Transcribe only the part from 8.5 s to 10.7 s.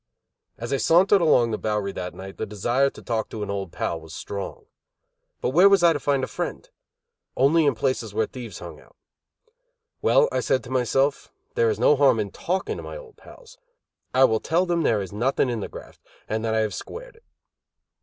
hung out. "Well," I said